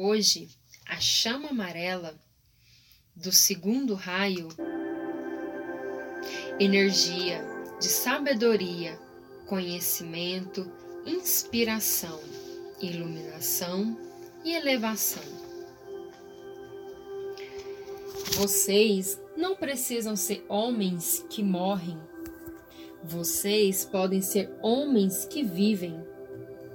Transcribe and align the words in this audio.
Hoje, 0.00 0.48
a 0.86 1.00
chama 1.00 1.48
amarela 1.48 2.14
do 3.16 3.32
segundo 3.32 3.94
raio, 3.94 4.46
energia 6.60 7.44
de 7.80 7.88
sabedoria, 7.88 8.96
conhecimento, 9.48 10.70
inspiração, 11.04 12.20
iluminação 12.80 13.98
e 14.44 14.54
elevação. 14.54 15.24
Vocês 18.36 19.20
não 19.36 19.56
precisam 19.56 20.14
ser 20.14 20.46
homens 20.48 21.26
que 21.28 21.42
morrem. 21.42 21.98
Vocês 23.02 23.84
podem 23.84 24.22
ser 24.22 24.48
homens 24.62 25.24
que 25.24 25.42
vivem, 25.42 26.00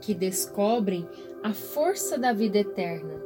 que 0.01 0.13
descobrem 0.13 1.07
a 1.43 1.53
força 1.53 2.17
da 2.17 2.31
vida 2.31 2.59
eterna, 2.59 3.21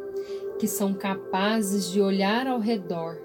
que 0.59 0.67
são 0.67 0.91
capazes 0.91 1.91
de 1.91 2.01
olhar 2.01 2.47
ao 2.47 2.59
redor, 2.59 3.15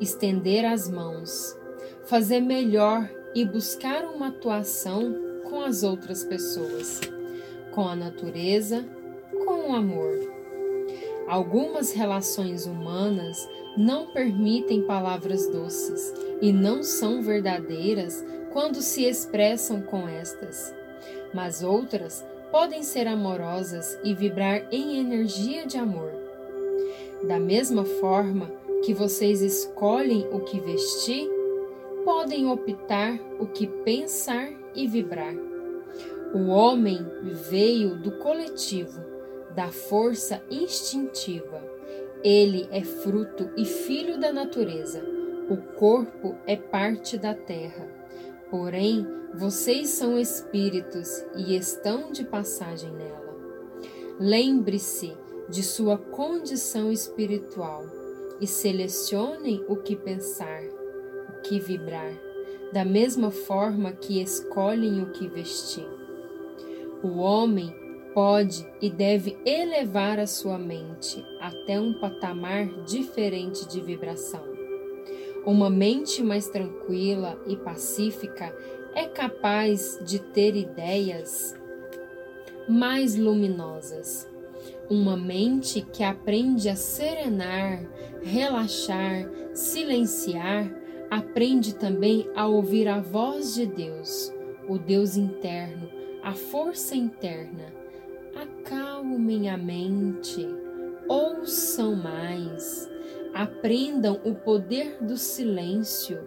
estender 0.00 0.64
as 0.64 0.88
mãos, 0.88 1.58
fazer 2.04 2.40
melhor 2.40 3.10
e 3.34 3.44
buscar 3.44 4.04
uma 4.04 4.28
atuação 4.28 5.14
com 5.48 5.60
as 5.60 5.82
outras 5.82 6.22
pessoas, 6.22 7.00
com 7.72 7.88
a 7.88 7.96
natureza, 7.96 8.84
com 9.44 9.70
o 9.70 9.74
amor. 9.74 10.16
Algumas 11.26 11.92
relações 11.92 12.66
humanas 12.66 13.48
não 13.76 14.12
permitem 14.12 14.82
palavras 14.82 15.48
doces 15.48 16.14
e 16.40 16.52
não 16.52 16.84
são 16.84 17.20
verdadeiras 17.20 18.24
quando 18.52 18.80
se 18.80 19.04
expressam 19.04 19.82
com 19.82 20.08
estas, 20.08 20.72
mas 21.34 21.62
outras 21.62 22.24
podem 22.50 22.82
ser 22.82 23.06
amorosas 23.06 23.98
e 24.02 24.14
vibrar 24.14 24.66
em 24.70 24.98
energia 24.98 25.66
de 25.66 25.78
amor. 25.78 26.12
Da 27.26 27.38
mesma 27.38 27.84
forma 27.84 28.50
que 28.84 28.94
vocês 28.94 29.42
escolhem 29.42 30.26
o 30.32 30.40
que 30.40 30.58
vestir, 30.58 31.28
podem 32.04 32.46
optar 32.46 33.18
o 33.38 33.46
que 33.46 33.66
pensar 33.66 34.48
e 34.74 34.86
vibrar. 34.86 35.34
O 36.32 36.46
homem 36.46 36.98
veio 37.50 37.96
do 37.96 38.12
coletivo, 38.12 39.00
da 39.54 39.68
força 39.68 40.42
instintiva. 40.50 41.62
Ele 42.22 42.68
é 42.70 42.82
fruto 42.82 43.50
e 43.56 43.64
filho 43.64 44.18
da 44.18 44.32
natureza. 44.32 45.02
O 45.48 45.56
corpo 45.78 46.36
é 46.46 46.56
parte 46.56 47.18
da 47.18 47.34
terra. 47.34 47.99
Porém, 48.50 49.06
vocês 49.34 49.90
são 49.90 50.18
espíritos 50.18 51.24
e 51.36 51.56
estão 51.56 52.10
de 52.10 52.24
passagem 52.24 52.90
nela. 52.90 53.30
Lembre-se 54.18 55.16
de 55.48 55.62
sua 55.62 55.96
condição 55.96 56.90
espiritual 56.90 57.84
e 58.40 58.46
selecionem 58.46 59.64
o 59.68 59.76
que 59.76 59.94
pensar, 59.94 60.62
o 61.28 61.42
que 61.42 61.60
vibrar, 61.60 62.12
da 62.72 62.84
mesma 62.84 63.30
forma 63.30 63.92
que 63.92 64.20
escolhem 64.20 65.02
o 65.02 65.10
que 65.12 65.28
vestir. 65.28 65.88
O 67.02 67.18
homem 67.18 67.72
pode 68.12 68.66
e 68.80 68.90
deve 68.90 69.38
elevar 69.44 70.18
a 70.18 70.26
sua 70.26 70.58
mente 70.58 71.24
até 71.40 71.80
um 71.80 71.94
patamar 71.94 72.66
diferente 72.84 73.66
de 73.68 73.80
vibração. 73.80 74.49
Uma 75.44 75.70
mente 75.70 76.22
mais 76.22 76.48
tranquila 76.48 77.40
e 77.46 77.56
pacífica 77.56 78.54
é 78.94 79.06
capaz 79.06 79.98
de 80.04 80.18
ter 80.18 80.54
ideias 80.54 81.54
mais 82.68 83.16
luminosas. 83.16 84.28
Uma 84.88 85.16
mente 85.16 85.80
que 85.80 86.02
aprende 86.02 86.68
a 86.68 86.76
serenar, 86.76 87.82
relaxar, 88.22 89.30
silenciar, 89.54 90.70
aprende 91.10 91.74
também 91.74 92.28
a 92.34 92.46
ouvir 92.46 92.86
a 92.88 93.00
voz 93.00 93.54
de 93.54 93.66
Deus, 93.66 94.32
o 94.68 94.78
Deus 94.78 95.16
interno, 95.16 95.88
a 96.22 96.32
força 96.32 96.94
interna. 96.94 97.72
Acalmem 98.34 99.48
a 99.48 99.56
mente, 99.56 100.46
ouçam 101.08 101.96
mais, 101.96 102.90
aprendam 103.34 104.20
o 104.24 104.34
poder 104.34 104.98
do 105.00 105.16
silêncio 105.16 106.18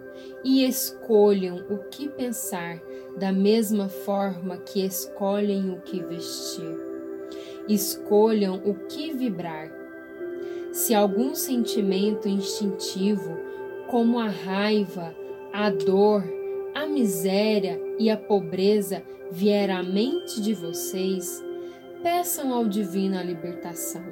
e 0.42 0.66
escolham 0.66 1.64
o 1.68 1.78
que 1.90 2.08
pensar 2.08 2.80
da 3.16 3.32
mesma 3.32 3.88
forma 3.88 4.58
que 4.58 4.84
escolhem 4.84 5.70
o 5.70 5.80
que 5.80 6.02
vestir. 6.02 6.78
Escolham 7.68 8.60
o 8.64 8.74
que 8.86 9.12
vibrar. 9.12 9.70
Se 10.72 10.94
algum 10.94 11.34
sentimento 11.34 12.28
instintivo, 12.28 13.38
como 13.88 14.18
a 14.18 14.28
raiva, 14.28 15.14
a 15.52 15.70
dor, 15.70 16.24
a 16.74 16.86
miséria 16.86 17.80
e 17.98 18.10
a 18.10 18.16
pobreza 18.16 19.02
vier 19.30 19.70
à 19.70 19.82
mente 19.82 20.40
de 20.42 20.52
vocês, 20.52 21.42
peçam 22.02 22.52
ao 22.52 22.66
Divino 22.66 23.16
a 23.16 23.22
libertação. 23.22 24.04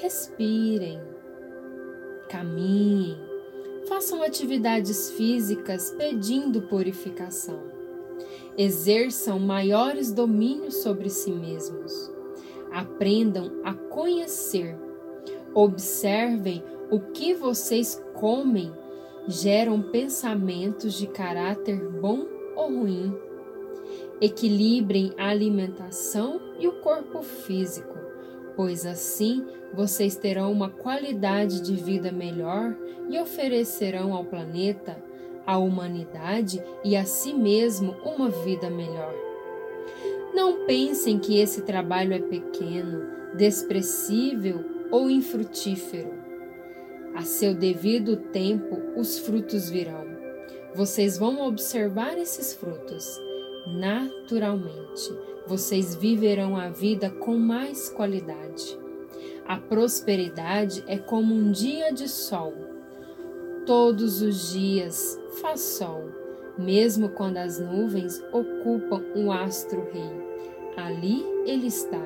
Respirem, 0.00 1.00
caminhem, 2.28 3.18
façam 3.88 4.22
atividades 4.22 5.10
físicas 5.10 5.90
pedindo 5.90 6.62
purificação. 6.62 7.60
Exerçam 8.58 9.38
maiores 9.38 10.12
domínios 10.12 10.76
sobre 10.76 11.10
si 11.10 11.30
mesmos. 11.30 12.10
Aprendam 12.72 13.52
a 13.62 13.74
conhecer. 13.74 14.76
Observem 15.54 16.62
o 16.90 17.00
que 17.00 17.34
vocês 17.34 18.02
comem 18.14 18.72
geram 19.28 19.82
pensamentos 19.82 20.94
de 20.94 21.06
caráter 21.06 21.78
bom 21.90 22.26
ou 22.54 22.68
ruim. 22.68 23.14
Equilibrem 24.20 25.12
a 25.18 25.28
alimentação 25.28 26.40
e 26.58 26.66
o 26.66 26.80
corpo 26.80 27.22
físico, 27.22 27.94
pois 28.56 28.86
assim 28.86 29.46
vocês 29.72 30.16
terão 30.16 30.50
uma 30.50 30.70
qualidade 30.70 31.60
de 31.60 31.76
vida 31.76 32.10
melhor 32.10 32.74
e 33.08 33.18
oferecerão 33.18 34.14
ao 34.14 34.24
planeta, 34.24 34.96
à 35.46 35.58
humanidade 35.58 36.62
e 36.82 36.96
a 36.96 37.04
si 37.04 37.34
mesmo 37.34 37.94
uma 38.04 38.30
vida 38.30 38.70
melhor. 38.70 39.14
Não 40.34 40.66
pensem 40.66 41.18
que 41.18 41.38
esse 41.38 41.62
trabalho 41.62 42.14
é 42.14 42.18
pequeno, 42.18 43.06
desprezível 43.36 44.64
ou 44.90 45.10
infrutífero. 45.10 46.12
A 47.14 47.22
seu 47.22 47.54
devido 47.54 48.16
tempo, 48.16 48.76
os 48.96 49.18
frutos 49.18 49.70
virão. 49.70 50.04
Vocês 50.74 51.16
vão 51.16 51.46
observar 51.46 52.18
esses 52.18 52.52
frutos. 52.52 53.18
Naturalmente, 53.66 55.10
vocês 55.46 55.94
viverão 55.94 56.56
a 56.56 56.68
vida 56.68 57.10
com 57.10 57.36
mais 57.36 57.88
qualidade. 57.88 58.78
A 59.46 59.56
prosperidade 59.56 60.82
é 60.86 60.98
como 60.98 61.34
um 61.34 61.52
dia 61.52 61.92
de 61.92 62.08
sol. 62.08 62.52
Todos 63.64 64.20
os 64.20 64.52
dias 64.52 65.18
faz 65.40 65.60
sol, 65.60 66.10
mesmo 66.58 67.10
quando 67.10 67.36
as 67.36 67.60
nuvens 67.60 68.22
ocupam 68.32 69.02
o 69.14 69.30
astro-rei. 69.30 70.10
Ali 70.76 71.24
ele 71.44 71.68
está. 71.68 72.02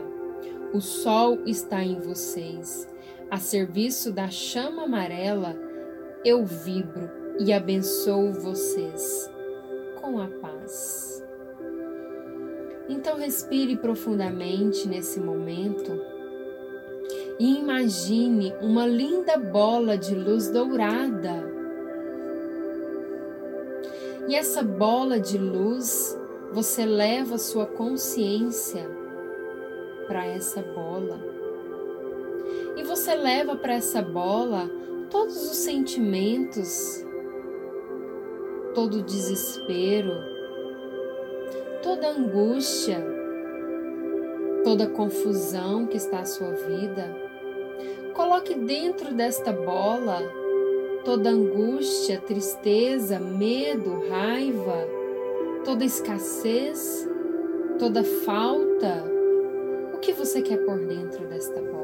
O 0.73 0.81
sol 0.81 1.39
está 1.47 1.83
em 1.83 1.99
vocês. 1.99 2.87
A 3.31 3.39
serviço 3.39 4.13
da 4.13 4.29
chama 4.29 4.85
amarela, 4.85 5.57
eu 6.25 6.45
vibro 6.45 7.11
e 7.39 7.53
abençoo 7.53 8.33
vocês 8.33 9.31
com 10.01 10.21
a 10.21 10.29
paz. 10.29 11.20
Então 12.91 13.17
respire 13.17 13.77
profundamente 13.77 14.89
nesse 14.89 15.21
momento 15.21 15.93
e 17.39 17.57
imagine 17.57 18.53
uma 18.61 18.85
linda 18.85 19.39
bola 19.39 19.97
de 19.97 20.13
luz 20.13 20.51
dourada. 20.51 21.49
E 24.27 24.35
essa 24.35 24.61
bola 24.63 25.21
de 25.21 25.39
luz, 25.39 26.19
você 26.53 26.85
leva 26.85 27.39
sua 27.39 27.65
consciência 27.65 28.91
para 30.09 30.27
essa 30.27 30.61
bola. 30.61 31.19
E 32.77 32.83
você 32.83 33.15
leva 33.15 33.55
para 33.55 33.75
essa 33.75 34.03
bola 34.03 34.69
todos 35.11 35.37
os 35.49 35.59
sentimentos, 35.59 37.07
todo 38.75 38.99
o 38.99 39.03
desespero, 39.03 40.40
toda 41.83 42.09
angústia, 42.09 43.05
toda 44.65 44.89
confusão 44.89 45.87
que 45.87 45.97
está 45.97 46.21
à 46.21 46.25
sua 46.25 46.51
vida 46.53 47.31
Coloque 48.15 48.55
dentro 48.55 49.15
desta 49.15 49.53
bola 49.53 50.21
toda 51.05 51.31
angústia, 51.31 52.21
tristeza, 52.21 53.19
medo, 53.19 54.07
raiva, 54.11 54.87
toda 55.65 55.85
escassez, 55.85 57.09
toda 57.79 58.05
falta. 58.05 59.05
O 59.95 59.99
que 59.99 60.13
você 60.13 60.43
quer 60.43 60.59
pôr 60.65 60.79
dentro 60.81 61.27
desta 61.27 61.61
bola? 61.63 61.81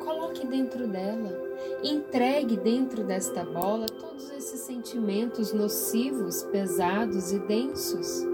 coloque 0.00 0.44
dentro 0.46 0.88
dela. 0.88 1.50
Entregue 1.84 2.56
dentro 2.56 3.04
desta 3.04 3.44
bola 3.44 3.86
todos 3.86 4.30
esses 4.32 4.60
sentimentos 4.60 5.52
nocivos, 5.52 6.42
pesados 6.44 7.32
e 7.32 7.38
densos. 7.38 8.29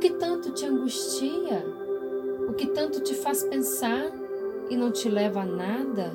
Que 0.00 0.10
tanto 0.10 0.52
te 0.52 0.64
angustia? 0.64 1.64
O 2.48 2.52
que 2.52 2.68
tanto 2.68 3.00
te 3.00 3.14
faz 3.14 3.42
pensar 3.42 4.12
e 4.70 4.76
não 4.76 4.92
te 4.92 5.08
leva 5.08 5.40
a 5.40 5.44
nada? 5.44 6.12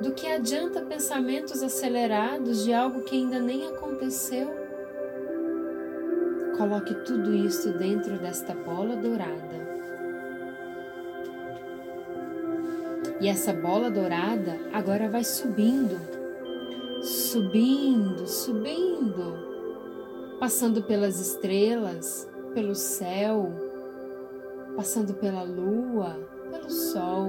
Do 0.00 0.12
que 0.12 0.26
adianta 0.26 0.80
pensamentos 0.80 1.62
acelerados 1.62 2.64
de 2.64 2.72
algo 2.72 3.02
que 3.02 3.16
ainda 3.16 3.38
nem 3.38 3.68
aconteceu? 3.68 4.50
Coloque 6.56 6.94
tudo 7.04 7.34
isso 7.34 7.72
dentro 7.72 8.18
desta 8.18 8.54
bola 8.54 8.96
dourada. 8.96 9.54
E 13.20 13.28
essa 13.28 13.52
bola 13.52 13.90
dourada 13.90 14.58
agora 14.72 15.10
vai 15.10 15.24
subindo, 15.24 16.00
subindo, 17.02 18.26
subindo, 18.26 19.53
passando 20.38 20.82
pelas 20.82 21.20
estrelas, 21.20 22.28
pelo 22.52 22.74
céu, 22.74 23.52
passando 24.76 25.14
pela 25.14 25.42
lua, 25.42 26.16
pelo 26.50 26.70
sol, 26.70 27.28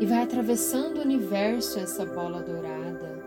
e 0.00 0.06
vai 0.06 0.22
atravessando 0.22 0.98
o 0.98 1.02
universo 1.02 1.78
essa 1.78 2.04
bola 2.04 2.40
dourada. 2.40 3.22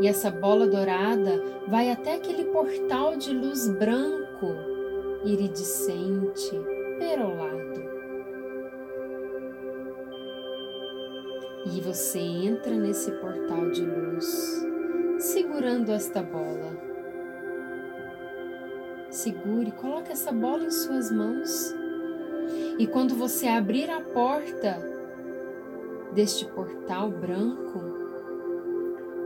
E 0.00 0.06
essa 0.06 0.30
bola 0.30 0.66
dourada 0.66 1.42
vai 1.66 1.90
até 1.90 2.14
aquele 2.14 2.44
portal 2.44 3.16
de 3.16 3.32
luz 3.32 3.68
branco, 3.68 4.54
iridescente, 5.24 6.52
perolado. 6.98 7.88
E 11.66 11.80
você 11.80 12.20
entra 12.20 12.74
nesse 12.74 13.10
portal 13.12 13.70
de 13.70 13.84
luz, 13.84 14.67
segurando 15.18 15.92
esta 15.92 16.22
bola. 16.22 16.76
Segure, 19.10 19.72
coloque 19.72 20.12
essa 20.12 20.32
bola 20.32 20.64
em 20.64 20.70
suas 20.70 21.10
mãos. 21.10 21.74
E 22.78 22.86
quando 22.86 23.14
você 23.14 23.48
abrir 23.48 23.90
a 23.90 24.00
porta 24.00 24.78
deste 26.14 26.44
portal 26.46 27.10
branco, 27.10 27.80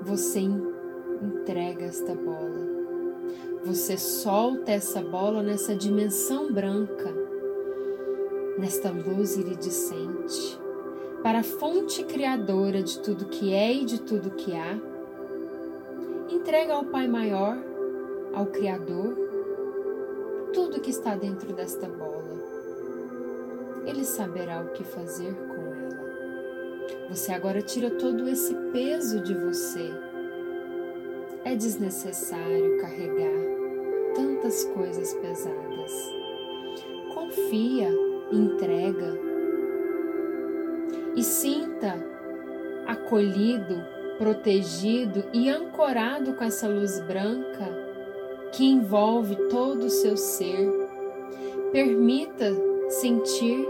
você 0.03 0.41
entrega 0.41 1.85
esta 1.85 2.15
bola. 2.15 2.73
Você 3.65 3.97
solta 3.97 4.73
essa 4.73 5.01
bola 5.01 5.43
nessa 5.43 5.75
dimensão 5.75 6.53
branca, 6.53 7.13
nesta 8.59 8.91
luz 8.91 9.37
iridescente 9.37 10.63
para 11.23 11.39
a 11.39 11.45
fonte 11.45 12.03
criadora 12.03 12.83
de 12.83 12.99
tudo 12.99 13.27
que 13.27 13.55
é 13.55 13.73
e 13.73 13.85
de 13.85 14.01
tudo 14.01 14.33
que 14.33 14.57
há. 14.57 14.92
Entrega 16.43 16.75
ao 16.75 16.85
Pai 16.85 17.07
Maior, 17.07 17.57
ao 18.35 18.47
Criador, 18.47 19.17
tudo 20.53 20.81
que 20.81 20.91
está 20.91 21.15
dentro 21.15 21.53
desta 21.53 21.87
bola. 21.87 22.35
Ele 23.87 24.05
saberá 24.05 24.61
o 24.61 24.73
que 24.73 24.83
fazer 24.83 25.33
com 25.33 25.55
ela. 25.55 27.09
Você 27.11 27.31
agora 27.31 27.63
tira 27.63 27.93
todo 27.93 28.29
esse 28.29 28.53
peso 28.73 29.21
de 29.21 29.35
você. 29.35 29.89
É 31.45 31.55
desnecessário 31.55 32.77
carregar 32.81 34.13
tantas 34.17 34.65
coisas 34.65 35.15
pesadas. 35.15 35.93
Confia, 37.15 37.89
entrega 38.33 39.17
e 41.15 41.23
sinta 41.23 41.95
acolhido, 42.89 44.02
protegido 44.23 45.25
e 45.33 45.49
ancorado 45.49 46.35
com 46.35 46.45
essa 46.45 46.69
luz 46.69 47.01
branca 47.01 47.69
que 48.53 48.65
envolve 48.65 49.35
todo 49.49 49.87
o 49.87 49.91
seu 49.91 50.17
ser. 50.17 50.71
Permita 51.73 52.53
sentir 52.89 53.67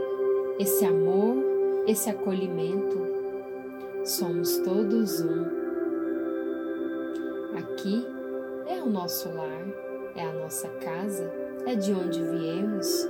esse 0.59 0.85
amor, 0.85 1.43
esse 1.87 2.11
acolhimento. 2.11 3.01
Somos 4.05 4.59
todos 4.59 5.23
um. 5.23 5.47
Aqui 7.57 8.07
é 8.67 8.83
o 8.83 8.91
nosso 8.91 9.33
lar, 9.33 9.67
é 10.15 10.23
a 10.23 10.35
nossa 10.35 10.69
casa, 10.85 11.33
é 11.65 11.75
de 11.75 11.95
onde 11.95 12.23
viemos. 12.23 13.09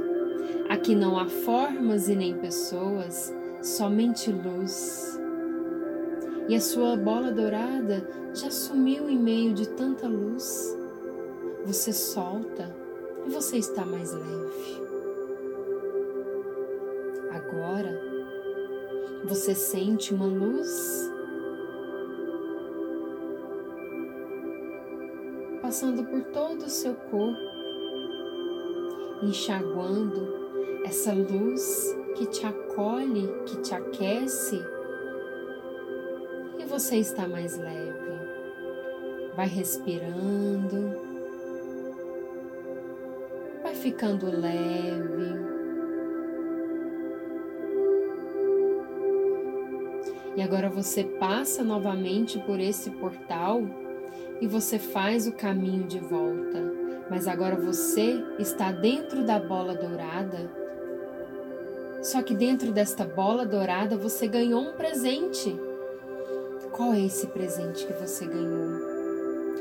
Aqui 0.69 0.94
não 0.94 1.19
há 1.19 1.27
formas 1.27 2.09
e 2.09 2.15
nem 2.15 2.39
pessoas, 2.39 3.35
somente 3.61 4.31
luz. 4.31 5.21
E 6.49 6.56
a 6.56 6.61
sua 6.61 6.97
bola 6.97 7.31
dourada 7.31 8.06
já 8.35 8.50
sumiu 8.50 9.09
em 9.09 9.19
meio 9.19 9.55
de 9.55 9.69
tanta 9.69 10.09
luz. 10.09 10.77
Você 11.65 11.93
solta 11.93 12.75
e 13.25 13.31
você 13.31 13.59
está 13.59 13.85
mais 13.85 14.12
leve. 14.12 14.83
Agora 17.31 18.00
você 19.25 19.55
sente 19.55 20.12
uma 20.12 20.27
luz 20.27 21.11
passando 25.62 26.05
por 26.05 26.23
todo 26.25 26.65
o 26.65 26.69
seu 26.69 26.94
corpo, 26.94 27.39
enxaguando 29.23 30.43
essa 30.85 31.15
luz 31.15 31.97
que 32.17 32.27
te 32.27 32.44
acolhe, 32.44 33.29
que 33.47 33.56
te 33.61 33.73
aquece 33.73 34.61
você 36.73 36.97
está 36.97 37.29
mais 37.29 37.59
leve. 37.59 38.01
Vai 39.37 39.47
respirando, 39.47 40.99
vai 43.63 43.75
ficando 43.75 44.25
leve. 44.25 45.53
E 50.35 50.41
agora 50.41 50.71
você 50.71 51.05
passa 51.05 51.63
novamente 51.63 52.39
por 52.39 52.59
esse 52.59 52.91
portal 52.93 53.61
e 54.41 54.47
você 54.47 54.79
faz 54.79 55.27
o 55.27 55.33
caminho 55.33 55.87
de 55.87 55.99
volta. 56.01 56.73
Mas 57.11 57.29
agora 57.29 57.55
você 57.55 58.25
está 58.39 58.73
dentro 58.73 59.27
da 59.27 59.39
bola 59.39 59.75
dourada 59.75 60.63
só 62.03 62.21
que 62.21 62.35
dentro 62.35 62.73
desta 62.73 63.05
bola 63.05 63.46
dourada 63.46 63.96
você 63.96 64.27
ganhou 64.27 64.61
um 64.61 64.73
presente. 64.73 65.56
Qual 66.72 66.94
é 66.94 67.00
esse 67.00 67.26
presente 67.26 67.86
que 67.86 67.93
você 67.93 68.24
ganhou? 68.24 68.81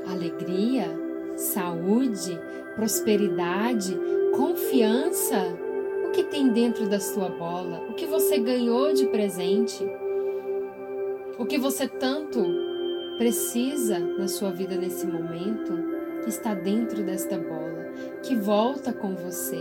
Alegria, 0.08 0.88
saúde, 1.36 2.40
prosperidade, 2.74 4.00
confiança? 4.34 5.36
O 6.08 6.12
que 6.12 6.24
tem 6.24 6.48
dentro 6.54 6.88
da 6.88 7.02
sua 7.02 7.28
bola? 7.28 7.82
O 7.90 7.96
que 7.96 8.06
você 8.06 8.40
ganhou 8.40 8.94
de 8.94 9.08
presente? 9.08 9.86
O 11.38 11.46
que 11.46 11.58
você 11.58 11.86
tanto 11.86 12.46
precisa 13.18 14.00
na 14.00 14.30
sua 14.30 14.50
vida 14.50 14.76
nesse 14.78 15.06
momento 15.06 15.74
está 16.26 16.54
dentro 16.54 17.04
desta 17.04 17.38
bola, 17.38 17.92
que 18.24 18.38
volta 18.38 18.94
com 18.94 19.16
você, 19.16 19.60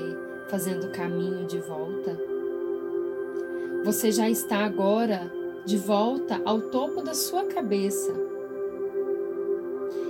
fazendo 0.48 0.92
caminho 0.92 1.46
de 1.48 1.58
volta. 1.58 2.16
Você 3.82 4.12
já 4.12 4.30
está 4.30 4.58
agora 4.58 5.39
de 5.64 5.76
volta 5.76 6.40
ao 6.44 6.60
topo 6.60 7.02
da 7.02 7.14
sua 7.14 7.44
cabeça. 7.44 8.12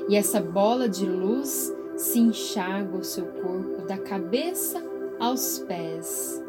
E 0.08 0.16
essa 0.16 0.40
bola 0.40 0.88
de 0.88 1.06
luz 1.06 1.72
se 1.96 2.18
enxaga 2.18 2.96
o 2.96 3.04
seu 3.04 3.26
corpo 3.26 3.82
da 3.86 3.98
cabeça 3.98 4.82
aos 5.18 5.58
pés, 5.58 6.42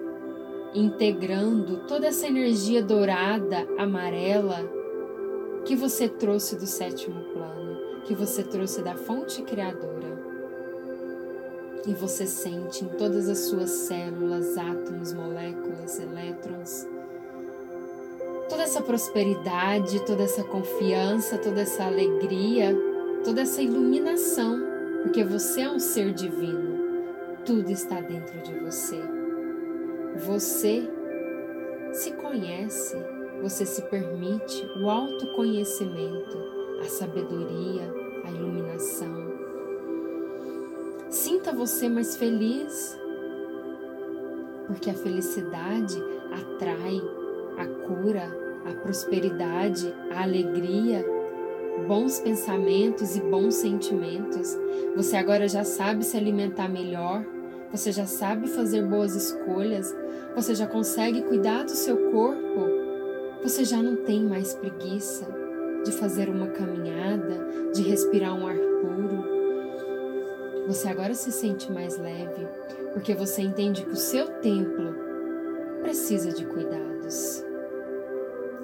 integrando 0.74 1.86
toda 1.88 2.08
essa 2.08 2.26
energia 2.26 2.82
dourada, 2.82 3.68
amarela 3.78 4.66
que 5.66 5.76
você 5.76 6.08
trouxe 6.08 6.56
do 6.56 6.66
sétimo 6.66 7.22
plano, 7.34 8.02
que 8.06 8.16
você 8.16 8.44
trouxe 8.44 8.82
da 8.82 8.96
fonte 8.96 9.42
criadora. 9.44 10.02
E 11.86 11.94
você 11.94 12.26
sente 12.26 12.86
em 12.86 12.90
todas 12.90 13.28
as 13.28 13.40
suas 13.40 13.70
células, 13.70 14.58
átomos, 14.58 15.14
moléculas, 15.14 16.00
elétrons, 16.00 16.88
toda 18.52 18.64
essa 18.64 18.82
prosperidade, 18.82 20.06
toda 20.06 20.24
essa 20.24 20.44
confiança, 20.44 21.38
toda 21.38 21.62
essa 21.62 21.86
alegria, 21.86 22.78
toda 23.24 23.44
essa 23.44 23.62
iluminação, 23.62 24.62
porque 25.04 25.24
você 25.24 25.62
é 25.62 25.72
um 25.72 25.80
ser 25.80 26.14
divino. 26.14 26.78
Tudo 27.46 27.72
está 27.72 28.02
dentro 28.02 28.42
de 28.42 28.54
você. 28.60 29.00
Você 30.26 30.84
se 31.94 32.12
conhece, 32.12 32.98
você 33.42 33.66
se 33.66 33.84
permite 33.84 34.70
o 34.82 34.90
autoconhecimento, 34.90 36.38
a 36.82 36.90
sabedoria, 36.90 37.90
a 38.26 38.32
iluminação. 38.32 39.32
Sinta 41.10 41.54
você 41.54 41.88
mais 41.88 42.18
feliz, 42.18 43.00
porque 44.68 44.90
a 44.90 44.94
felicidade 44.94 46.04
atrai 46.34 47.02
a 47.62 47.66
cura, 47.66 48.24
a 48.66 48.74
prosperidade, 48.82 49.94
a 50.12 50.24
alegria, 50.24 51.06
bons 51.88 52.20
pensamentos 52.20 53.16
e 53.16 53.22
bons 53.22 53.56
sentimentos. 53.56 54.58
Você 54.96 55.16
agora 55.16 55.48
já 55.48 55.64
sabe 55.64 56.04
se 56.04 56.18
alimentar 56.18 56.68
melhor, 56.68 57.26
você 57.72 57.92
já 57.92 58.06
sabe 58.06 58.48
fazer 58.48 58.86
boas 58.86 59.16
escolhas, 59.16 59.96
você 60.36 60.54
já 60.56 60.68
consegue 60.68 61.22
cuidar 61.22 61.64
do 61.64 61.72
seu 61.72 62.12
corpo, 62.12 62.70
você 63.44 63.64
já 63.64 63.82
não 63.82 63.96
tem 63.98 64.22
mais 64.24 64.54
preguiça 64.54 65.26
de 65.84 65.92
fazer 65.92 66.30
uma 66.30 66.48
caminhada, 66.48 67.72
de 67.74 67.82
respirar 67.82 68.36
um 68.36 68.46
ar 68.46 68.56
puro. 68.56 69.32
Você 70.68 70.88
agora 70.88 71.14
se 71.14 71.32
sente 71.32 71.72
mais 71.72 71.98
leve, 71.98 72.48
porque 72.94 73.16
você 73.16 73.42
entende 73.42 73.84
que 73.84 73.92
o 73.92 73.96
seu 73.96 74.28
templo 74.28 74.96
precisa 75.82 76.32
de 76.32 76.46
cuidados. 76.46 77.51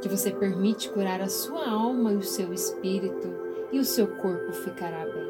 Que 0.07 0.15
você 0.15 0.31
permite 0.31 0.89
curar 0.89 1.19
a 1.19 1.27
sua 1.27 1.69
alma 1.69 2.13
e 2.13 2.15
o 2.15 2.23
seu 2.23 2.53
espírito, 2.53 3.27
e 3.73 3.77
o 3.77 3.83
seu 3.83 4.07
corpo 4.07 4.53
ficará 4.53 5.03
bem. 5.03 5.27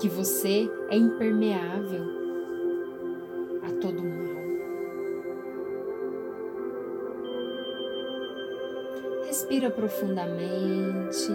Que 0.00 0.08
você 0.08 0.68
é 0.90 0.96
impermeável 0.96 2.02
a 3.62 3.70
todo 3.80 4.02
mal. 4.02 4.34
Respira 9.26 9.70
profundamente, 9.70 11.30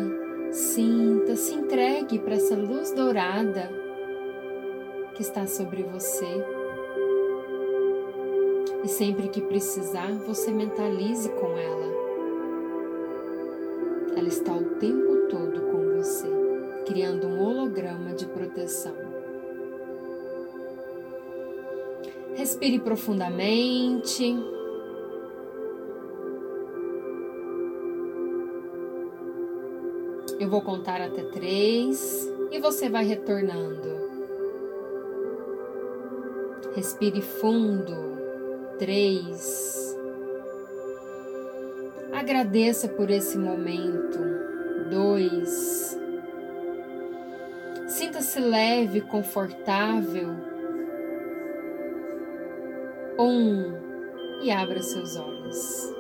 sinta, 0.51 1.37
se 1.37 1.53
entregue 1.53 2.19
para 2.19 2.33
essa 2.33 2.57
luz 2.57 2.91
dourada 2.91 3.71
que 5.15 5.21
está 5.21 5.47
sobre 5.47 5.83
você. 5.83 6.58
E 8.83 8.87
sempre 8.87 9.27
que 9.27 9.41
precisar, 9.41 10.11
você 10.25 10.51
mentalize 10.51 11.29
com 11.29 11.57
ela. 11.57 11.79
Ela 14.15 14.27
está 14.27 14.53
o 14.53 14.63
tempo 14.75 15.27
todo 15.29 15.61
com 15.71 15.97
você, 15.97 16.27
criando 16.85 17.27
um 17.27 17.41
holograma 17.41 18.13
de 18.13 18.25
proteção. 18.25 18.95
Respire 22.35 22.79
profundamente. 22.79 24.37
Eu 30.39 30.49
vou 30.49 30.61
contar 30.61 31.01
até 31.01 31.21
três 31.23 32.31
e 32.49 32.59
você 32.59 32.87
vai 32.87 33.03
retornando. 33.03 34.09
Respire 36.73 37.21
fundo. 37.21 38.18
Três. 38.79 39.95
Agradeça 42.13 42.87
por 42.87 43.09
esse 43.09 43.37
momento. 43.37 44.17
Dois. 44.89 45.99
Sinta-se 47.87 48.39
leve, 48.39 49.01
confortável. 49.01 50.29
Um. 53.19 53.73
E 54.41 54.49
abra 54.49 54.81
seus 54.81 55.17
olhos. 55.17 55.98